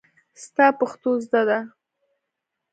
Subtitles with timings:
[0.43, 1.59] ستا پښتو زده ده.